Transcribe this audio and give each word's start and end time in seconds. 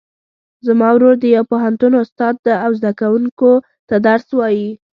زما 0.67 0.87
ورور 0.93 1.15
د 1.19 1.25
یو 1.35 1.43
پوهنتون 1.51 1.93
استاد 2.03 2.35
ده 2.45 2.53
او 2.65 2.71
زده 2.79 2.91
کوونکو 2.99 3.51
ته 3.87 3.95
درس 4.07 4.27
وایي 4.37 4.69